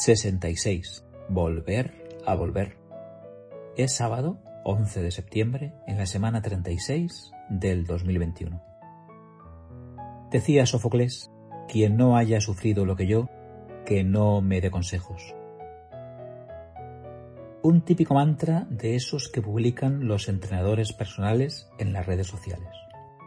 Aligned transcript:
66. 0.00 1.04
Volver 1.28 1.92
a 2.24 2.34
volver. 2.34 2.78
Es 3.76 3.96
sábado 3.96 4.38
11 4.64 5.02
de 5.02 5.10
septiembre 5.10 5.74
en 5.86 5.98
la 5.98 6.06
semana 6.06 6.40
36 6.40 7.32
del 7.50 7.84
2021. 7.84 8.62
Decía 10.30 10.64
Sófocles, 10.64 11.30
quien 11.68 11.98
no 11.98 12.16
haya 12.16 12.40
sufrido 12.40 12.86
lo 12.86 12.96
que 12.96 13.06
yo, 13.06 13.28
que 13.84 14.02
no 14.02 14.40
me 14.40 14.62
dé 14.62 14.70
consejos. 14.70 15.34
Un 17.62 17.82
típico 17.82 18.14
mantra 18.14 18.66
de 18.70 18.94
esos 18.94 19.28
que 19.28 19.42
publican 19.42 20.08
los 20.08 20.30
entrenadores 20.30 20.94
personales 20.94 21.68
en 21.78 21.92
las 21.92 22.06
redes 22.06 22.26
sociales. 22.26 22.72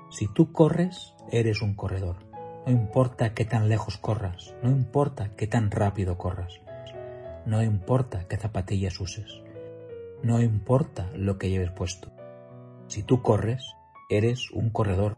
Si 0.09 0.25
tú 0.33 0.51
corres, 0.51 1.13
eres 1.31 1.61
un 1.61 1.75
corredor. 1.75 2.33
No 2.65 2.71
importa 2.71 3.35
qué 3.35 3.45
tan 3.45 3.69
lejos 3.69 3.97
corras, 3.97 4.55
no 4.63 4.71
importa 4.71 5.29
qué 5.35 5.47
tan 5.47 5.69
rápido 5.69 6.17
corras, 6.17 6.62
no 7.45 7.61
importa 7.61 8.25
qué 8.27 8.37
zapatillas 8.37 8.99
uses, 8.99 9.41
no 10.23 10.41
importa 10.41 11.09
lo 11.15 11.37
que 11.37 11.49
lleves 11.49 11.71
puesto. 11.71 12.11
Si 12.87 13.03
tú 13.03 13.21
corres, 13.21 13.75
eres 14.09 14.51
un 14.51 14.69
corredor. 14.69 15.17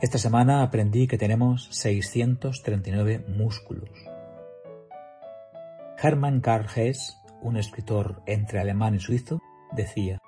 Esta 0.00 0.18
semana 0.18 0.62
aprendí 0.62 1.06
que 1.06 1.18
tenemos 1.18 1.68
639 1.72 3.24
músculos. 3.28 3.90
Hermann 6.02 6.40
Karl 6.40 6.66
Hess, 6.74 7.20
un 7.42 7.56
escritor 7.56 8.22
entre 8.26 8.60
alemán 8.60 8.94
y 8.94 9.00
suizo, 9.00 9.40
decía, 9.72 10.18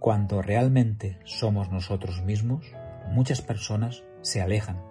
Cuando 0.00 0.42
realmente 0.42 1.18
somos 1.24 1.70
nosotros 1.70 2.22
mismos, 2.22 2.64
muchas 3.10 3.42
personas 3.42 4.02
se 4.22 4.40
alejan, 4.40 4.82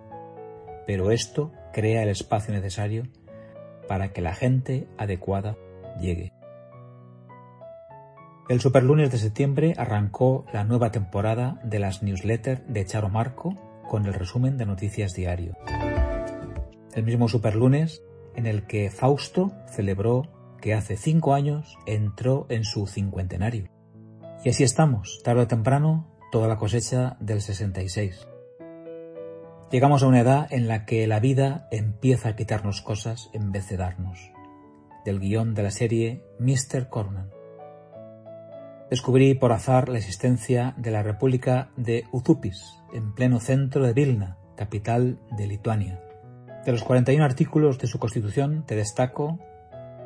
pero 0.86 1.12
esto 1.12 1.52
crea 1.74 2.04
el 2.04 2.10
espacio 2.10 2.54
necesario 2.54 3.04
para 3.88 4.14
que 4.14 4.22
la 4.22 4.34
gente 4.34 4.88
adecuada 4.98 5.58
llegue. 6.00 6.34
El 8.50 8.62
superlunes 8.62 9.12
de 9.12 9.18
septiembre 9.18 9.74
arrancó 9.78 10.46
la 10.54 10.64
nueva 10.64 10.92
temporada 10.92 11.60
de 11.64 11.80
las 11.80 12.02
newsletters 12.02 12.62
de 12.68 12.86
Charo 12.86 13.10
Marco 13.10 13.56
con 13.90 14.06
el 14.06 14.14
resumen 14.14 14.58
de 14.58 14.66
noticias 14.66 15.14
diario. 15.14 15.56
El 16.94 17.04
mismo 17.04 17.28
superlunes 17.28 18.04
en 18.36 18.46
el 18.46 18.66
que 18.66 18.90
Fausto 18.90 19.52
celebró 19.68 20.24
que 20.62 20.74
hace 20.74 20.96
cinco 20.96 21.34
años 21.34 21.78
entró 21.86 22.46
en 22.50 22.64
su 22.64 22.88
cincuentenario. 22.88 23.70
Y 24.44 24.50
así 24.50 24.64
estamos, 24.64 25.22
tarde 25.24 25.42
o 25.42 25.48
temprano, 25.48 26.08
toda 26.32 26.48
la 26.48 26.58
cosecha 26.58 27.18
del 27.20 27.42
66. 27.42 28.28
Llegamos 29.70 30.02
a 30.02 30.08
una 30.08 30.22
edad 30.22 30.48
en 30.50 30.70
la 30.70 30.86
que 30.86 31.06
la 31.08 31.20
vida 31.20 31.68
empieza 31.72 32.30
a 32.30 32.36
quitarnos 32.38 32.82
cosas 32.82 33.30
en 33.34 33.52
vez 33.52 33.68
de 33.68 33.76
darnos. 33.76 34.32
Del 35.04 35.20
guion 35.20 35.56
de 35.56 35.64
la 35.64 35.72
serie 35.72 36.24
Mr. 36.40 36.88
Corman. 36.88 37.32
Descubrí 38.90 39.34
por 39.34 39.52
azar 39.52 39.90
la 39.90 39.98
existencia 39.98 40.74
de 40.78 40.92
la 40.92 41.04
República 41.04 41.70
de 41.76 42.06
Uzupis, 42.14 42.64
en 42.94 43.14
pleno 43.14 43.42
centro 43.42 43.86
de 43.86 43.92
Vilna, 43.92 44.38
capital 44.56 45.20
de 45.36 45.48
Lituania. 45.48 46.02
De 46.66 46.72
los 46.72 46.86
41 46.86 47.26
artículos 47.26 47.78
de 47.78 47.88
su 47.88 48.00
constitución 48.00 48.66
te 48.66 48.78
destaco 48.78 49.38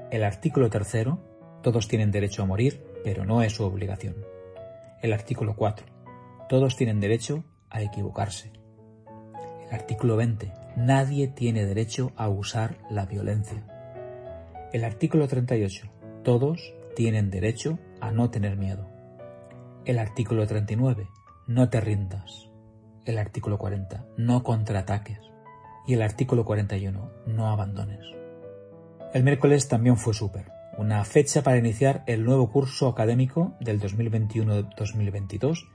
el 0.10 0.24
artículo 0.24 0.72
tercero, 0.72 1.20
todos 1.62 1.88
tienen 1.88 2.10
derecho 2.10 2.42
a 2.42 2.48
morir, 2.48 2.84
pero 3.04 3.26
no 3.26 3.44
es 3.44 3.54
su 3.54 3.64
obligación. 3.64 4.16
El 5.04 5.14
artículo 5.14 5.56
4, 5.56 5.86
todos 6.50 6.76
tienen 6.76 7.00
derecho 7.00 7.44
a 7.70 7.84
equivocarse. 7.84 8.61
Artículo 9.72 10.18
20. 10.18 10.52
Nadie 10.76 11.30
tiene 11.30 11.66
derecho 11.66 12.12
a 12.18 12.28
usar 12.28 12.76
la 12.90 13.06
violencia. 13.06 13.64
El 14.74 14.84
artículo 14.84 15.30
38. 15.30 15.88
Todos 16.26 16.74
tienen 16.94 17.30
derecho 17.30 17.80
a 18.02 18.12
no 18.12 18.30
tener 18.30 18.58
miedo. 18.58 18.90
El 19.86 19.98
artículo 19.98 20.46
39. 20.46 21.08
No 21.48 21.70
te 21.70 21.80
rindas. 21.80 22.50
El 23.06 23.18
artículo 23.18 23.58
40. 23.58 24.06
No 24.18 24.44
contraataques. 24.44 25.20
Y 25.88 25.94
el 25.94 26.02
artículo 26.02 26.44
41. 26.44 27.10
No 27.28 27.50
abandones. 27.50 28.06
El 29.14 29.24
miércoles 29.24 29.70
también 29.70 29.96
fue 29.96 30.14
súper. 30.14 30.52
Una 30.78 31.06
fecha 31.06 31.44
para 31.44 31.58
iniciar 31.58 32.04
el 32.08 32.26
nuevo 32.26 32.52
curso 32.52 32.90
académico 32.90 33.54
del 33.62 33.80
2021-2022 33.80 35.70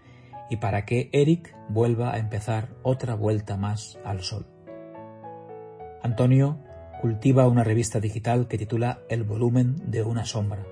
y 0.48 0.56
para 0.56 0.84
que 0.84 1.10
Eric 1.12 1.54
vuelva 1.68 2.14
a 2.14 2.18
empezar 2.18 2.68
otra 2.82 3.14
vuelta 3.14 3.56
más 3.56 3.98
al 4.04 4.22
sol. 4.22 4.46
Antonio 6.02 6.58
cultiva 7.00 7.48
una 7.48 7.64
revista 7.64 8.00
digital 8.00 8.48
que 8.48 8.58
titula 8.58 9.00
El 9.08 9.24
volumen 9.24 9.90
de 9.90 10.02
una 10.02 10.24
sombra. 10.24 10.64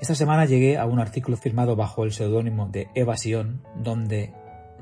Esta 0.00 0.14
semana 0.14 0.46
llegué 0.46 0.78
a 0.78 0.86
un 0.86 0.98
artículo 0.98 1.36
firmado 1.36 1.76
bajo 1.76 2.04
el 2.04 2.12
seudónimo 2.12 2.68
de 2.68 2.88
Evasión, 2.94 3.62
donde 3.76 4.32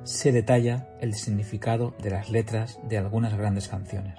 se 0.05 0.33
detalla 0.33 0.89
el 1.01 1.15
significado 1.15 1.95
de 2.01 2.11
las 2.11 2.31
letras 2.31 2.79
de 2.89 2.99
algunas 2.99 3.37
grandes 3.37 3.69
canciones. 3.69 4.15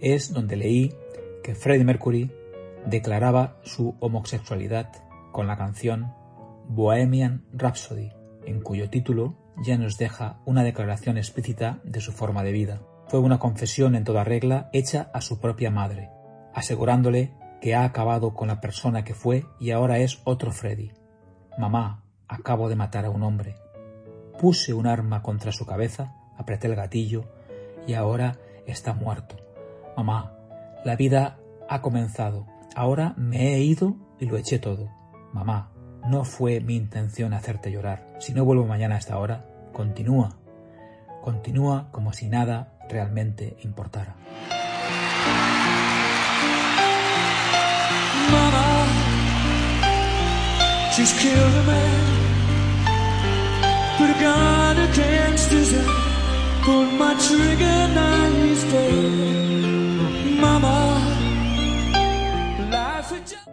Es 0.00 0.32
donde 0.32 0.56
leí 0.56 0.94
que 1.42 1.54
Freddie 1.54 1.84
Mercury 1.84 2.30
declaraba 2.86 3.56
su 3.62 3.96
homosexualidad 4.00 4.90
con 5.32 5.46
la 5.46 5.56
canción 5.56 6.14
Bohemian 6.68 7.44
Rhapsody, 7.52 8.12
en 8.46 8.60
cuyo 8.60 8.90
título 8.90 9.34
ya 9.64 9.76
nos 9.76 9.98
deja 9.98 10.40
una 10.44 10.62
declaración 10.62 11.18
explícita 11.18 11.80
de 11.84 12.00
su 12.00 12.12
forma 12.12 12.42
de 12.42 12.52
vida. 12.52 12.82
Fue 13.08 13.20
una 13.20 13.38
confesión 13.38 13.94
en 13.94 14.04
toda 14.04 14.24
regla 14.24 14.70
hecha 14.72 15.10
a 15.12 15.20
su 15.20 15.40
propia 15.40 15.70
madre, 15.70 16.10
asegurándole 16.54 17.34
que 17.60 17.74
ha 17.74 17.84
acabado 17.84 18.34
con 18.34 18.48
la 18.48 18.60
persona 18.60 19.04
que 19.04 19.14
fue 19.14 19.44
y 19.58 19.70
ahora 19.70 19.98
es 19.98 20.20
otro 20.24 20.52
Freddy. 20.52 20.92
Mamá, 21.58 22.04
acabo 22.28 22.68
de 22.68 22.76
matar 22.76 23.04
a 23.04 23.10
un 23.10 23.22
hombre. 23.22 23.56
Puse 24.38 24.72
un 24.72 24.86
arma 24.86 25.22
contra 25.22 25.52
su 25.52 25.66
cabeza, 25.66 26.14
apreté 26.38 26.68
el 26.68 26.76
gatillo 26.76 27.24
y 27.86 27.94
ahora 27.94 28.38
está 28.66 28.94
muerto. 28.94 29.36
Mamá, 29.96 30.32
la 30.84 30.96
vida 30.96 31.38
ha 31.68 31.82
comenzado. 31.82 32.46
Ahora 32.74 33.14
me 33.16 33.54
he 33.54 33.60
ido 33.60 33.96
y 34.18 34.26
lo 34.26 34.36
eché 34.38 34.58
todo. 34.58 34.88
Mamá, 35.32 35.72
no 36.06 36.24
fue 36.24 36.60
mi 36.60 36.76
intención 36.76 37.34
hacerte 37.34 37.70
llorar. 37.70 38.06
Si 38.18 38.32
no 38.32 38.44
vuelvo 38.44 38.66
mañana 38.66 38.96
a 38.96 38.98
esta 38.98 39.18
hora, 39.18 39.44
continúa. 39.72 40.36
Continúa 41.22 41.88
como 41.90 42.12
si 42.12 42.28
nada 42.28 42.72
realmente 42.88 43.56
importara. 43.62 44.16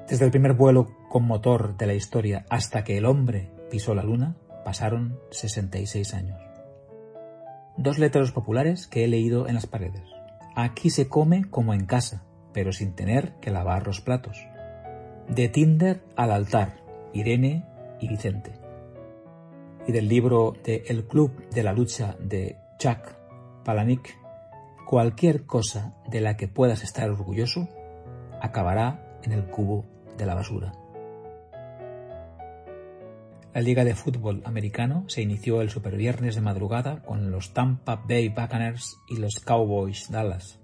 Desde 0.08 0.26
el 0.26 0.32
primer 0.32 0.54
vuelo 0.54 0.88
con 1.10 1.26
motor 1.26 1.78
de 1.78 1.88
la 1.88 1.94
historia 1.94 2.46
hasta 2.50 2.84
que 2.84 2.98
el 2.98 3.06
hombre 3.06 3.52
pisó 3.70 3.94
la 3.94 4.04
luna, 4.04 4.36
pasaron 4.64 5.20
66 5.32 6.14
años. 6.14 6.40
Dos 7.78 8.00
letreros 8.00 8.32
populares 8.32 8.88
que 8.88 9.04
he 9.04 9.08
leído 9.08 9.48
en 9.48 9.56
las 9.56 9.68
paredes. 9.68 10.04
Aquí 10.56 10.90
se 10.90 11.08
come 11.08 11.46
como 11.50 11.74
en 11.74 11.86
casa, 11.86 12.24
pero 12.54 12.72
sin 12.72 12.94
tener 12.94 13.34
que 13.40 13.52
lavar 13.52 13.86
los 13.86 14.02
platos. 14.02 14.48
De 15.30 15.50
Tinder 15.50 16.02
al 16.16 16.32
altar, 16.32 16.82
Irene 17.14 17.66
y 18.00 18.08
Vicente. 18.08 18.54
Y 19.88 19.92
del 19.92 20.08
libro 20.08 20.54
de 20.64 20.84
El 20.88 21.06
Club 21.06 21.50
de 21.50 21.64
la 21.64 21.74
Lucha 21.74 22.16
de 22.20 22.58
Chuck 22.80 23.16
Palahniuk, 23.64 24.08
cualquier 24.88 25.46
cosa 25.46 25.94
de 26.10 26.22
la 26.22 26.38
que 26.38 26.48
puedas 26.48 26.84
estar 26.84 27.10
orgulloso 27.10 27.68
acabará 28.42 29.07
en 29.24 29.32
el 29.32 29.46
cubo 29.46 29.86
de 30.18 30.26
la 30.26 30.36
basura. 30.36 30.74
La 33.54 33.62
Liga 33.62 33.84
de 33.84 33.96
Fútbol 33.96 34.44
Americano 34.46 35.06
se 35.08 35.24
inició 35.24 35.62
el 35.62 35.72
superviernes 35.72 36.36
de 36.36 36.42
madrugada 36.42 37.02
con 37.02 37.32
los 37.32 37.54
Tampa 37.54 37.96
Bay 38.08 38.30
Buccaneers 38.30 38.98
y 39.08 39.18
los 39.18 39.40
Cowboys 39.40 40.12
Dallas, 40.12 40.60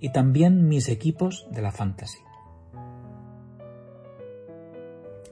y 0.00 0.10
también 0.10 0.66
mis 0.66 0.88
equipos 0.88 1.46
de 1.52 1.62
la 1.62 1.70
Fantasy. 1.70 2.18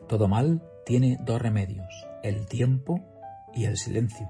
Todo 0.06 0.28
mal 0.28 0.62
tiene 0.86 1.18
dos 1.24 1.42
remedios, 1.42 2.06
el 2.22 2.46
tiempo 2.46 3.00
y 3.52 3.64
el 3.64 3.76
silencio. 3.76 4.28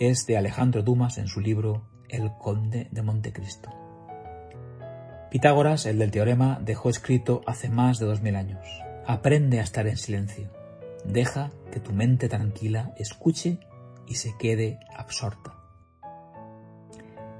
Es 0.00 0.26
de 0.26 0.38
Alejandro 0.38 0.82
Dumas 0.82 1.18
en 1.18 1.26
su 1.26 1.40
libro 1.40 1.86
El 2.08 2.32
Conde 2.38 2.88
de 2.92 3.02
Montecristo. 3.02 3.83
Pitágoras, 5.34 5.84
el 5.86 5.98
del 5.98 6.12
teorema, 6.12 6.60
dejó 6.62 6.88
escrito 6.88 7.42
hace 7.44 7.68
más 7.68 7.98
de 7.98 8.06
dos 8.06 8.22
mil 8.22 8.36
años. 8.36 8.64
Aprende 9.04 9.58
a 9.58 9.64
estar 9.64 9.88
en 9.88 9.96
silencio. 9.96 10.48
Deja 11.04 11.50
que 11.72 11.80
tu 11.80 11.92
mente 11.92 12.28
tranquila 12.28 12.92
escuche 12.98 13.58
y 14.06 14.14
se 14.14 14.36
quede 14.38 14.78
absorta. 14.96 15.56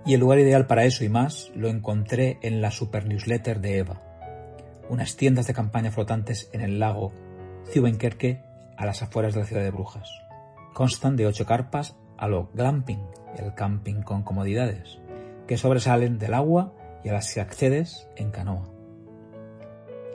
Y 0.04 0.14
el 0.14 0.18
lugar 0.18 0.40
ideal 0.40 0.66
para 0.66 0.82
eso 0.86 1.04
y 1.04 1.08
más 1.08 1.52
lo 1.54 1.68
encontré 1.68 2.40
en 2.42 2.60
la 2.60 2.72
super 2.72 3.06
newsletter 3.06 3.60
de 3.60 3.78
Eva, 3.78 4.02
unas 4.88 5.14
tiendas 5.14 5.46
de 5.46 5.54
campaña 5.54 5.92
flotantes 5.92 6.50
en 6.52 6.62
el 6.62 6.80
lago 6.80 7.12
Zubenkerke 7.72 8.42
a 8.76 8.86
las 8.86 9.02
afueras 9.02 9.34
de 9.34 9.40
la 9.42 9.46
ciudad 9.46 9.62
de 9.62 9.70
Brujas. 9.70 10.10
Constan 10.72 11.14
de 11.14 11.28
ocho 11.28 11.46
carpas 11.46 11.94
a 12.18 12.26
lo 12.26 12.50
glamping, 12.54 13.06
el 13.38 13.54
camping 13.54 14.02
con 14.02 14.24
comodidades, 14.24 14.98
que 15.46 15.56
sobresalen 15.56 16.18
del 16.18 16.34
agua 16.34 16.74
y 17.04 17.10
a 17.10 17.12
las 17.12 17.32
que 17.32 17.40
accedes 17.40 18.08
en 18.16 18.30
canoa. 18.30 18.70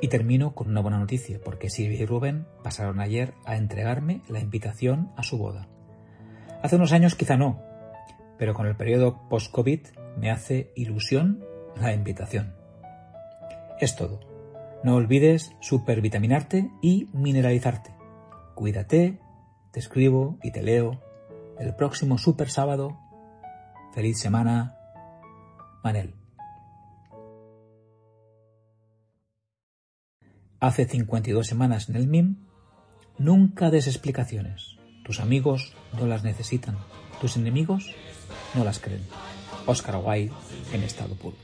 Y 0.01 0.07
termino 0.07 0.56
con 0.56 0.69
una 0.69 0.81
buena 0.81 0.97
noticia, 0.97 1.39
porque 1.44 1.69
Silvia 1.69 2.01
y 2.01 2.06
Rubén 2.06 2.47
pasaron 2.63 3.00
ayer 3.00 3.33
a 3.45 3.56
entregarme 3.56 4.21
la 4.27 4.39
invitación 4.39 5.12
a 5.15 5.24
su 5.24 5.38
boda. 5.38 5.68
Hace 6.63 6.77
unos 6.77 6.91
años 6.91 7.15
quizá 7.15 7.38
no, 7.38 7.62
pero 8.38 8.53
con 8.53 8.65
el 8.65 8.75
periodo 8.75 9.27
post-COVID 9.30 9.81
me 10.18 10.31
hace 10.31 10.71
ilusión 10.75 11.44
la 11.80 11.94
invitación. 11.94 12.56
Es 13.80 13.95
todo. 13.95 14.19
No 14.83 14.95
olvides 14.95 15.51
supervitaminarte 15.59 16.71
y 16.81 17.09
mineralizarte. 17.13 17.94
Cuídate, 18.56 19.19
te 19.71 19.80
escribo 19.80 20.38
y 20.41 20.51
te 20.51 20.63
leo 20.63 21.01
el 21.59 21.75
próximo 21.75 22.18
super 22.18 22.50
sábado. 22.50 22.97
Feliz 23.94 24.19
semana, 24.19 24.77
Manel. 25.83 26.15
Hace 30.62 30.84
52 30.86 31.48
semanas 31.48 31.88
en 31.88 31.96
el 31.96 32.08
MIM, 32.08 32.36
nunca 33.18 33.70
des 33.70 33.88
explicaciones. 33.88 34.78
Tus 35.06 35.22
amigos 35.22 35.74
no 35.98 36.06
las 36.06 36.26
necesitan. 36.26 36.76
Tus 37.22 37.38
enemigos 37.38 37.96
no 38.56 38.66
las 38.66 38.80
creen. 38.80 39.02
Oscar 39.68 40.02
Wilde 40.04 40.34
en 40.74 40.84
estado 40.84 41.16
puro. 41.16 41.38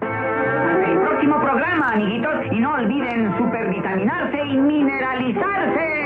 El 0.00 0.98
próximo 0.98 1.40
programa, 1.40 1.92
amiguitos, 1.92 2.34
y 2.50 2.58
no 2.58 2.74
olviden 2.74 3.38
supervitaminarse 3.38 4.38
y 4.38 4.56
mineralizarse. 4.56 5.96